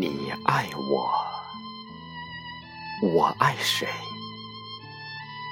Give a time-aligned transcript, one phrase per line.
[0.00, 1.10] 你爱我，
[3.02, 3.88] 我爱谁？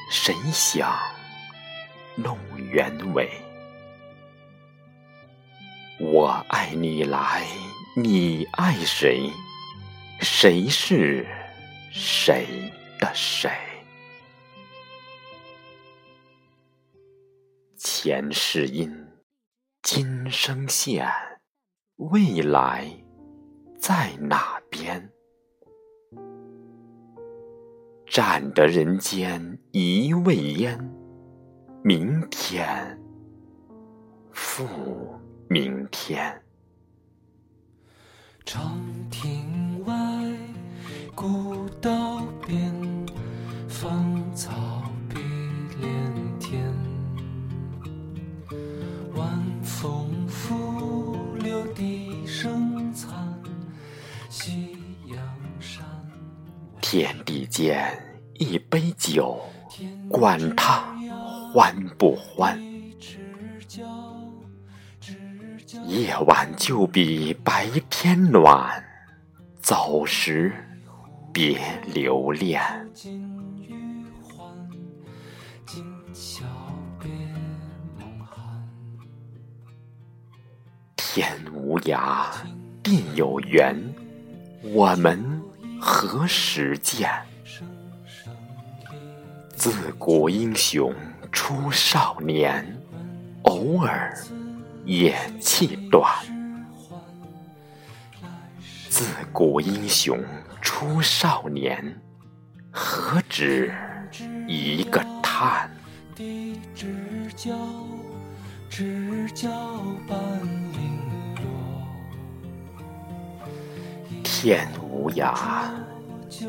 [0.08, 0.96] 谁想
[2.14, 3.28] 弄原委？
[5.98, 7.44] 我爱你来，
[7.96, 9.32] 你爱谁？
[10.20, 11.26] 谁是
[11.90, 12.46] 谁
[13.00, 13.50] 的谁？
[17.76, 19.08] 前世因，
[19.82, 21.12] 今生现，
[21.96, 22.88] 未来
[23.86, 25.08] 在哪边？
[28.04, 30.76] 占得人间一味烟，
[31.84, 32.98] 明天
[34.32, 34.66] 复
[35.48, 36.42] 明天。
[38.44, 38.76] 长
[39.08, 39.94] 亭外，
[41.14, 43.06] 古道边，
[43.68, 45.20] 芳草碧
[45.80, 46.74] 连天。
[49.14, 49.28] 晚
[49.62, 50.10] 风
[56.88, 57.84] 天地间
[58.34, 59.40] 一杯酒，
[60.08, 60.96] 管他
[61.52, 62.56] 欢不欢。
[65.88, 68.80] 夜晚就比白天暖，
[69.60, 70.54] 走时
[71.32, 71.58] 别
[71.92, 72.62] 留恋。
[80.96, 82.28] 天无涯，
[82.80, 83.76] 地有缘，
[84.72, 85.35] 我们
[85.80, 87.10] 何时见？
[89.54, 90.94] 自古英雄
[91.32, 92.78] 出少年，
[93.42, 94.16] 偶尔
[94.84, 96.14] 也气短。
[98.88, 100.22] 自古英雄
[100.60, 102.00] 出少年，
[102.70, 103.74] 何止
[104.46, 105.70] 一个叹？
[106.14, 107.54] 地之交，
[108.70, 109.50] 知交
[110.08, 110.18] 半
[110.72, 110.98] 零
[111.36, 111.44] 落。
[114.22, 114.68] 天
[115.06, 115.36] 无涯，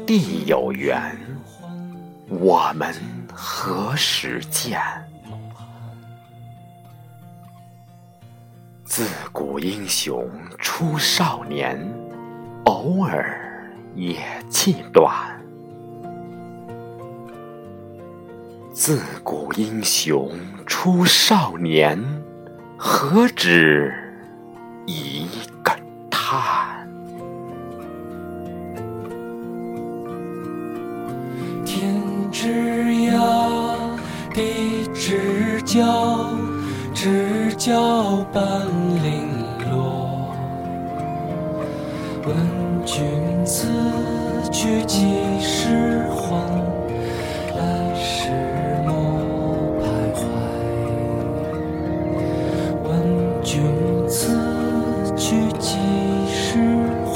[0.07, 1.15] 地有缘，
[2.27, 2.91] 我们
[3.31, 4.81] 何时见？
[8.83, 11.87] 自古英雄出少年，
[12.65, 14.17] 偶尔也
[14.49, 15.39] 气短。
[18.73, 20.31] 自古英雄
[20.65, 22.03] 出少年，
[22.75, 23.93] 何止
[24.87, 25.27] 一
[25.61, 25.71] 个
[26.09, 26.76] 叹？
[35.77, 36.31] 角，
[36.91, 38.43] 知交半
[39.03, 39.29] 零
[39.69, 40.33] 落。
[42.25, 42.35] 问
[42.83, 43.05] 君
[43.45, 43.67] 此
[44.51, 46.35] 去几时还？
[47.55, 48.31] 来时
[48.87, 48.89] 莫
[49.79, 49.85] 徘
[50.17, 50.19] 徊。
[52.83, 52.89] 问
[53.43, 53.61] 君
[54.09, 54.35] 此
[55.15, 55.77] 去几
[56.27, 56.57] 时
[57.05, 57.15] 还？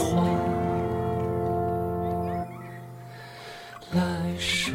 [3.95, 3.99] 来
[4.37, 4.71] 时